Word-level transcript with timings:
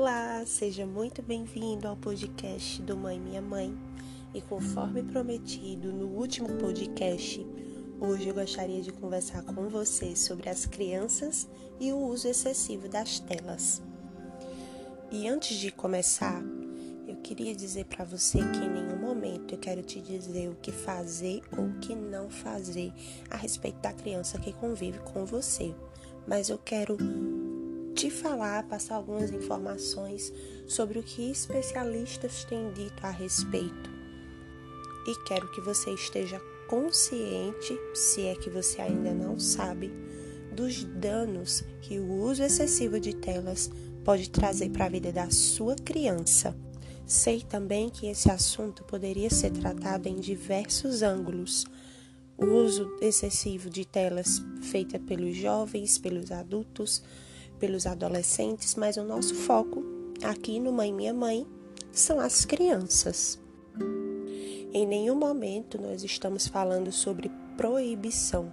Olá, 0.00 0.42
seja 0.46 0.86
muito 0.86 1.20
bem-vindo 1.20 1.86
ao 1.86 1.94
podcast 1.94 2.80
do 2.80 2.96
Mãe 2.96 3.20
Minha 3.20 3.42
Mãe. 3.42 3.78
E 4.32 4.40
conforme 4.40 5.02
prometido 5.02 5.92
no 5.92 6.06
último 6.06 6.48
podcast, 6.56 7.46
hoje 8.00 8.28
eu 8.28 8.34
gostaria 8.34 8.80
de 8.80 8.92
conversar 8.92 9.42
com 9.42 9.68
você 9.68 10.16
sobre 10.16 10.48
as 10.48 10.64
crianças 10.64 11.46
e 11.78 11.92
o 11.92 11.98
uso 11.98 12.28
excessivo 12.28 12.88
das 12.88 13.20
telas. 13.20 13.82
E 15.12 15.28
antes 15.28 15.58
de 15.58 15.70
começar, 15.70 16.42
eu 17.06 17.16
queria 17.16 17.54
dizer 17.54 17.84
para 17.84 18.02
você 18.02 18.38
que 18.38 18.64
em 18.64 18.70
nenhum 18.70 18.96
momento 18.96 19.54
eu 19.54 19.58
quero 19.58 19.82
te 19.82 20.00
dizer 20.00 20.48
o 20.48 20.56
que 20.62 20.72
fazer 20.72 21.42
ou 21.54 21.66
o 21.66 21.78
que 21.78 21.94
não 21.94 22.30
fazer 22.30 22.90
a 23.28 23.36
respeito 23.36 23.80
da 23.82 23.92
criança 23.92 24.38
que 24.38 24.54
convive 24.54 24.98
com 25.00 25.26
você, 25.26 25.74
mas 26.26 26.48
eu 26.48 26.56
quero 26.56 26.96
te 28.00 28.10
falar, 28.10 28.62
passar 28.62 28.94
algumas 28.94 29.30
informações 29.30 30.32
sobre 30.66 30.98
o 30.98 31.02
que 31.02 31.30
especialistas 31.30 32.44
têm 32.44 32.72
dito 32.72 33.04
a 33.04 33.10
respeito. 33.10 33.90
E 35.06 35.14
quero 35.26 35.50
que 35.50 35.60
você 35.60 35.90
esteja 35.90 36.40
consciente, 36.66 37.78
se 37.94 38.22
é 38.22 38.34
que 38.34 38.48
você 38.48 38.80
ainda 38.80 39.12
não 39.12 39.38
sabe, 39.38 39.92
dos 40.50 40.82
danos 40.82 41.62
que 41.82 41.98
o 41.98 42.22
uso 42.22 42.42
excessivo 42.42 42.98
de 42.98 43.14
telas 43.14 43.70
pode 44.02 44.30
trazer 44.30 44.70
para 44.70 44.86
a 44.86 44.88
vida 44.88 45.12
da 45.12 45.28
sua 45.30 45.76
criança. 45.76 46.56
Sei 47.04 47.42
também 47.42 47.90
que 47.90 48.06
esse 48.06 48.30
assunto 48.30 48.82
poderia 48.84 49.28
ser 49.28 49.50
tratado 49.50 50.08
em 50.08 50.18
diversos 50.18 51.02
ângulos. 51.02 51.66
O 52.38 52.46
uso 52.46 52.96
excessivo 53.02 53.68
de 53.68 53.84
telas 53.84 54.42
feita 54.62 54.98
pelos 54.98 55.36
jovens, 55.36 55.98
pelos 55.98 56.32
adultos, 56.32 57.02
pelos 57.60 57.86
adolescentes, 57.86 58.74
mas 58.74 58.96
o 58.96 59.04
nosso 59.04 59.34
foco 59.34 59.84
aqui 60.24 60.58
no 60.58 60.72
Mãe 60.72 60.92
Minha 60.92 61.12
Mãe 61.14 61.46
são 61.92 62.18
as 62.18 62.44
crianças. 62.46 63.38
Em 64.72 64.86
nenhum 64.86 65.14
momento 65.14 65.80
nós 65.80 66.02
estamos 66.02 66.46
falando 66.46 66.90
sobre 66.90 67.30
proibição. 67.56 68.52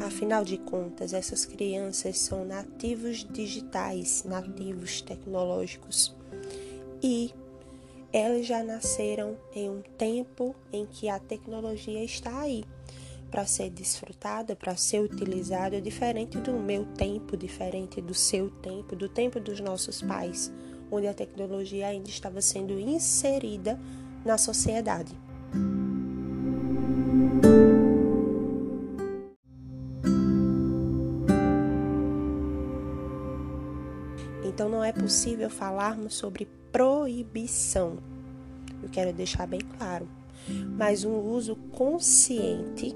Afinal 0.00 0.44
de 0.44 0.58
contas, 0.58 1.12
essas 1.12 1.44
crianças 1.44 2.18
são 2.18 2.44
nativos 2.44 3.26
digitais, 3.30 4.24
nativos 4.24 5.00
tecnológicos. 5.00 6.14
E 7.02 7.32
elas 8.12 8.46
já 8.46 8.62
nasceram 8.62 9.36
em 9.54 9.70
um 9.70 9.82
tempo 9.96 10.54
em 10.72 10.86
que 10.86 11.08
a 11.08 11.18
tecnologia 11.18 12.04
está 12.04 12.40
aí 12.40 12.64
para 13.32 13.46
ser 13.46 13.70
desfrutada, 13.70 14.54
para 14.54 14.76
ser 14.76 15.00
utilizada, 15.00 15.80
diferente 15.80 16.36
do 16.36 16.52
meu 16.52 16.84
tempo, 16.84 17.34
diferente 17.34 17.98
do 17.98 18.12
seu 18.12 18.50
tempo, 18.50 18.94
do 18.94 19.08
tempo 19.08 19.40
dos 19.40 19.58
nossos 19.58 20.02
pais, 20.02 20.52
onde 20.90 21.06
a 21.06 21.14
tecnologia 21.14 21.86
ainda 21.86 22.10
estava 22.10 22.42
sendo 22.42 22.78
inserida 22.78 23.80
na 24.22 24.36
sociedade. 24.36 25.18
Então 34.44 34.68
não 34.68 34.84
é 34.84 34.92
possível 34.92 35.48
falarmos 35.48 36.12
sobre 36.14 36.46
proibição. 36.70 37.96
Eu 38.82 38.90
quero 38.90 39.10
deixar 39.10 39.46
bem 39.46 39.60
claro, 39.78 40.06
mas 40.76 41.02
um 41.02 41.18
uso 41.18 41.56
consciente 41.72 42.94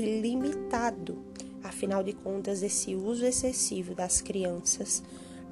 e 0.00 0.20
limitado. 0.20 1.18
Afinal 1.62 2.02
de 2.02 2.12
contas, 2.12 2.62
esse 2.62 2.94
uso 2.94 3.24
excessivo 3.24 3.94
das 3.94 4.20
crianças 4.20 5.02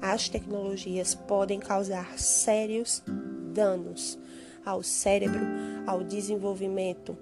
às 0.01 0.27
tecnologias 0.27 1.13
podem 1.13 1.59
causar 1.59 2.17
sérios 2.17 3.03
danos 3.53 4.17
ao 4.65 4.83
cérebro, 4.83 5.41
ao 5.85 6.03
desenvolvimento 6.03 7.17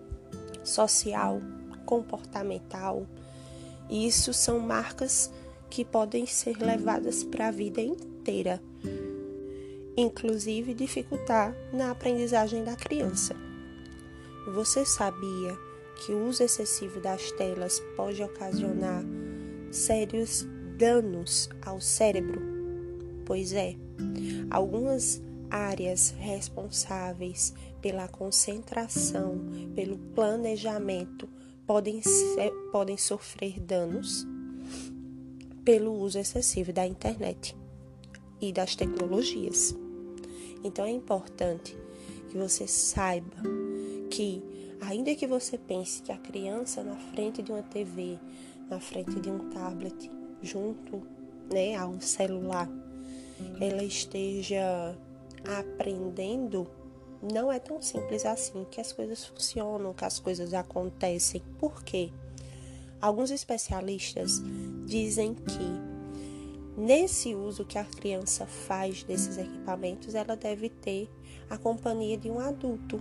social, 0.63 1.41
comportamental. 1.85 3.05
E 3.89 4.07
isso 4.07 4.33
são 4.33 4.59
marcas 4.59 5.31
que 5.69 5.83
podem 5.83 6.25
ser 6.25 6.57
levadas 6.57 7.23
para 7.23 7.47
a 7.47 7.51
vida 7.51 7.81
inteira, 7.81 8.61
inclusive 9.95 10.73
dificultar 10.73 11.55
na 11.73 11.91
aprendizagem 11.91 12.63
da 12.63 12.75
criança. 12.75 13.35
Você 14.53 14.85
sabia 14.85 15.66
que 15.99 16.13
o 16.13 16.27
uso 16.27 16.43
excessivo 16.43 16.99
das 16.99 17.31
telas 17.31 17.81
pode 17.95 18.21
ocasionar 18.23 19.03
sérios 19.71 20.45
danos 20.77 21.49
ao 21.65 21.81
cérebro? 21.81 22.41
Pois 23.25 23.51
é, 23.53 23.75
algumas 24.49 25.21
áreas 25.49 26.13
responsáveis 26.17 27.53
pela 27.81 28.07
concentração, 28.07 29.39
pelo 29.75 29.97
planejamento, 29.97 31.27
podem, 31.65 32.01
ser, 32.01 32.51
podem 32.71 32.97
sofrer 32.97 33.59
danos 33.59 34.25
pelo 35.63 35.93
uso 35.93 36.17
excessivo 36.17 36.71
da 36.71 36.87
internet 36.87 37.55
e 38.39 38.53
das 38.53 38.75
tecnologias. 38.75 39.75
Então 40.63 40.85
é 40.85 40.91
importante 40.91 41.77
que 42.29 42.37
você 42.37 42.67
saiba 42.67 43.35
que 44.09 44.41
Ainda 44.81 45.13
que 45.15 45.25
você 45.25 45.57
pense 45.57 46.01
que 46.01 46.11
a 46.11 46.17
criança 46.17 46.83
na 46.83 46.95
frente 46.95 47.41
de 47.41 47.51
uma 47.51 47.63
TV, 47.63 48.19
na 48.69 48.79
frente 48.79 49.19
de 49.19 49.29
um 49.29 49.49
tablet, 49.49 50.09
junto 50.41 51.01
né, 51.51 51.75
a 51.75 51.87
um 51.87 51.99
celular, 51.99 52.69
ela 53.59 53.83
esteja 53.83 54.95
aprendendo, 55.45 56.67
não 57.21 57.51
é 57.51 57.59
tão 57.59 57.81
simples 57.81 58.25
assim 58.25 58.65
que 58.69 58.79
as 58.79 58.91
coisas 58.91 59.25
funcionam, 59.25 59.93
que 59.93 60.05
as 60.05 60.19
coisas 60.19 60.53
acontecem. 60.53 61.41
Por 61.59 61.83
quê? 61.83 62.11
Alguns 63.01 63.31
especialistas 63.31 64.41
dizem 64.85 65.33
que 65.33 65.97
nesse 66.77 67.35
uso 67.35 67.65
que 67.65 67.77
a 67.77 67.83
criança 67.83 68.45
faz 68.45 69.03
desses 69.03 69.37
equipamentos, 69.37 70.15
ela 70.15 70.35
deve 70.35 70.69
ter 70.69 71.09
a 71.49 71.57
companhia 71.57 72.17
de 72.17 72.29
um 72.29 72.39
adulto, 72.39 72.99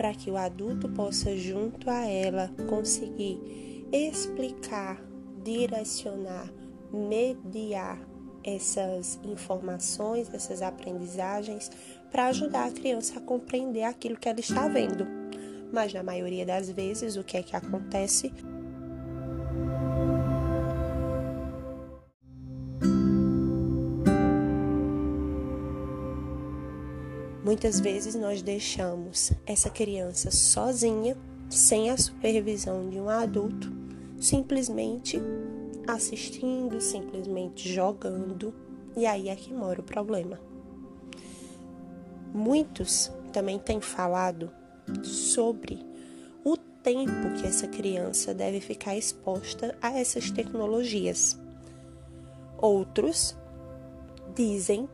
para 0.00 0.14
que 0.14 0.30
o 0.30 0.36
adulto 0.38 0.88
possa, 0.88 1.36
junto 1.36 1.90
a 1.90 2.06
ela, 2.06 2.50
conseguir 2.70 3.86
explicar, 3.92 4.98
direcionar, 5.44 6.50
mediar 6.90 8.00
essas 8.42 9.20
informações, 9.22 10.32
essas 10.32 10.62
aprendizagens, 10.62 11.70
para 12.10 12.28
ajudar 12.28 12.68
a 12.68 12.70
criança 12.70 13.18
a 13.18 13.22
compreender 13.22 13.82
aquilo 13.82 14.16
que 14.16 14.26
ela 14.26 14.40
está 14.40 14.66
vendo. 14.68 15.06
Mas 15.70 15.92
na 15.92 16.02
maioria 16.02 16.46
das 16.46 16.70
vezes, 16.70 17.16
o 17.16 17.22
que 17.22 17.36
é 17.36 17.42
que 17.42 17.54
acontece? 17.54 18.32
Muitas 27.42 27.80
vezes 27.80 28.14
nós 28.14 28.42
deixamos 28.42 29.32
essa 29.46 29.70
criança 29.70 30.30
sozinha, 30.30 31.16
sem 31.48 31.90
a 31.90 31.96
supervisão 31.96 32.88
de 32.90 33.00
um 33.00 33.08
adulto, 33.08 33.72
simplesmente 34.20 35.20
assistindo, 35.88 36.80
simplesmente 36.80 37.72
jogando, 37.72 38.54
e 38.94 39.06
aí 39.06 39.28
é 39.28 39.36
que 39.36 39.52
mora 39.54 39.80
o 39.80 39.84
problema. 39.84 40.38
Muitos 42.32 43.10
também 43.32 43.58
têm 43.58 43.80
falado 43.80 44.50
sobre 45.02 45.84
o 46.44 46.56
tempo 46.56 47.32
que 47.40 47.46
essa 47.46 47.66
criança 47.66 48.34
deve 48.34 48.60
ficar 48.60 48.96
exposta 48.96 49.76
a 49.80 49.98
essas 49.98 50.30
tecnologias. 50.30 51.40
Outros 52.58 53.34
dizem 54.34 54.88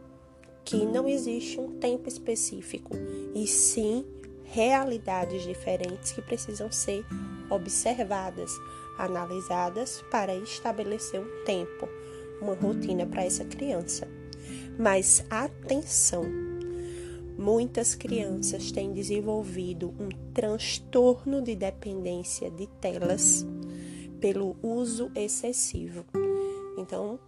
que 0.67 0.85
não 0.85 1.09
existe 1.09 1.61
um 1.61 1.79
tempo 1.79 2.09
específico, 2.09 2.91
e 3.33 3.47
sim 3.47 4.05
realidades 4.43 5.45
diferentes 5.45 6.11
que 6.11 6.21
precisam 6.21 6.71
ser 6.73 7.07
observadas, 7.49 8.51
analisadas 8.99 10.03
para 10.11 10.35
estabelecer 10.35 11.21
um 11.21 11.45
tempo, 11.45 11.89
uma 12.43 12.55
rotina 12.55 13.07
para 13.07 13.25
essa 13.25 13.45
criança. 13.45 14.09
Mas 14.77 15.25
atenção! 15.31 16.25
Muitas 17.39 17.95
crianças 17.95 18.73
têm 18.73 18.93
desenvolvido 18.93 19.95
um 20.01 20.09
transtorno 20.33 21.43
de 21.43 21.55
dependência 21.55 22.51
de 22.51 22.67
telas 22.81 23.47
pelo 24.21 24.57
uso 24.63 25.13
excessivo. 25.15 26.05
Então, 26.79 27.21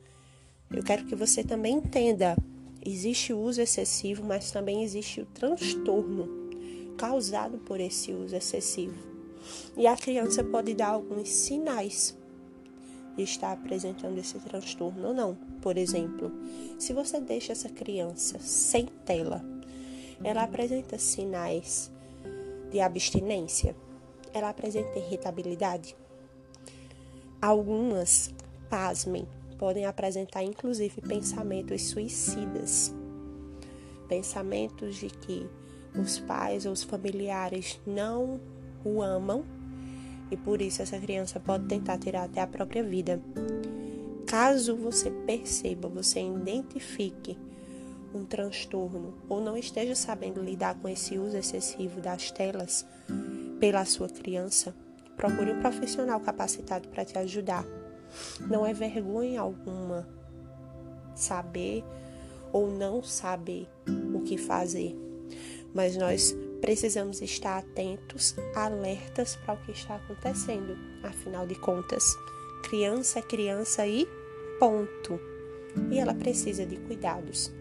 eu 0.70 0.82
quero 0.82 1.04
que 1.04 1.14
você 1.14 1.44
também 1.44 1.76
entenda 1.76 2.36
Existe 2.84 3.32
o 3.32 3.40
uso 3.40 3.60
excessivo, 3.60 4.24
mas 4.24 4.50
também 4.50 4.82
existe 4.82 5.20
o 5.20 5.26
transtorno 5.26 6.28
causado 6.96 7.58
por 7.58 7.80
esse 7.80 8.12
uso 8.12 8.34
excessivo. 8.36 8.96
E 9.76 9.86
a 9.86 9.96
criança 9.96 10.42
pode 10.44 10.74
dar 10.74 10.88
alguns 10.88 11.28
sinais. 11.28 12.16
está 13.16 13.52
apresentando 13.52 14.18
esse 14.18 14.38
transtorno 14.38 15.08
ou 15.08 15.14
não. 15.14 15.34
Por 15.60 15.76
exemplo, 15.76 16.30
se 16.78 16.92
você 16.92 17.20
deixa 17.20 17.52
essa 17.52 17.68
criança 17.68 18.38
sem 18.38 18.86
tela, 18.86 19.44
ela 20.22 20.44
apresenta 20.44 20.98
sinais 20.98 21.90
de 22.70 22.80
abstinência, 22.80 23.74
ela 24.32 24.50
apresenta 24.50 24.98
irritabilidade. 24.98 25.96
Algumas, 27.40 28.32
pasmem, 28.68 29.26
podem 29.58 29.86
apresentar 29.86 30.42
inclusive 30.42 31.00
pensamentos 31.00 31.82
suicidas. 31.88 32.94
Pensamentos 34.08 34.96
de 34.96 35.08
que 35.08 35.48
os 35.98 36.18
pais 36.20 36.64
ou 36.64 36.72
os 36.72 36.82
familiares 36.82 37.80
não 37.86 38.40
o 38.84 39.02
amam 39.02 39.44
e 40.30 40.36
por 40.36 40.60
isso 40.60 40.82
essa 40.82 40.98
criança 40.98 41.40
pode 41.40 41.66
tentar 41.66 41.98
tirar 41.98 42.24
até 42.24 42.40
a 42.40 42.46
própria 42.46 42.82
vida. 42.82 43.20
Caso 44.26 44.76
você 44.76 45.10
perceba, 45.10 45.88
você 45.88 46.20
identifique 46.20 47.38
um 48.14 48.24
transtorno 48.24 49.14
ou 49.28 49.40
não 49.40 49.56
esteja 49.56 49.94
sabendo 49.94 50.42
lidar 50.42 50.74
com 50.76 50.88
esse 50.88 51.18
uso 51.18 51.36
excessivo 51.36 52.00
das 52.00 52.30
telas 52.30 52.86
pela 53.58 53.84
sua 53.84 54.08
criança, 54.08 54.74
procure 55.16 55.52
um 55.52 55.60
profissional 55.60 56.20
capacitado 56.20 56.88
para 56.88 57.04
te 57.04 57.18
ajudar. 57.18 57.64
Não 58.40 58.66
é 58.66 58.72
vergonha 58.72 59.40
alguma 59.40 60.08
saber 61.14 61.84
ou 62.52 62.70
não 62.70 63.02
saber 63.02 63.68
o 64.14 64.20
que 64.20 64.38
fazer, 64.38 64.96
mas 65.74 65.96
nós 65.96 66.34
precisamos 66.60 67.20
estar 67.20 67.58
atentos, 67.58 68.34
alertas 68.54 69.36
para 69.36 69.54
o 69.54 69.64
que 69.64 69.72
está 69.72 69.96
acontecendo. 69.96 70.76
Afinal 71.02 71.46
de 71.46 71.54
contas, 71.54 72.04
criança 72.68 73.18
é 73.18 73.22
criança 73.22 73.86
e 73.86 74.06
ponto. 74.58 75.20
E 75.90 75.98
ela 75.98 76.14
precisa 76.14 76.66
de 76.66 76.76
cuidados. 76.76 77.52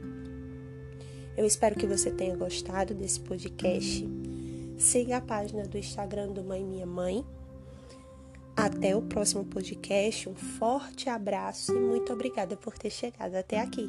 Eu 1.35 1.45
espero 1.45 1.75
que 1.75 1.85
você 1.85 2.09
tenha 2.09 2.35
gostado 2.35 2.95
desse 2.95 3.19
podcast. 3.19 4.07
Siga 4.77 5.17
a 5.17 5.21
página 5.21 5.63
do 5.63 5.77
Instagram 5.77 6.29
do 6.29 6.43
Mãe 6.43 6.63
Minha 6.63 6.85
Mãe. 6.85 7.23
Até 8.57 8.95
o 8.95 9.03
próximo 9.03 9.45
podcast. 9.45 10.27
Um 10.27 10.33
forte 10.33 11.07
abraço 11.07 11.71
e 11.75 11.79
muito 11.79 12.11
obrigada 12.11 12.57
por 12.57 12.75
ter 12.75 12.89
chegado 12.89 13.35
até 13.35 13.59
aqui. 13.59 13.87